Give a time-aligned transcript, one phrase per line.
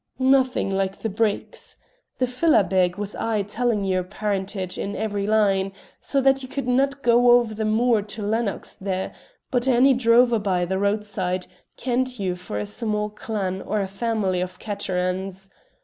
[0.17, 1.77] "Nothing like the breeks.
[2.17, 7.03] The philabeg was aye telling your parentage in every line, so that you could not
[7.03, 9.13] go over the moor to Lennox there
[9.51, 11.45] but any drover by the roadside
[11.77, 15.51] kent you for a small clan or a family of caterans.